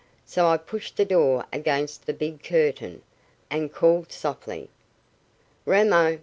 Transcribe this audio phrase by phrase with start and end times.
[0.25, 3.03] So I pushed the door against the big curtain,
[3.51, 4.71] and called softly,
[5.67, 6.19] `Ramo!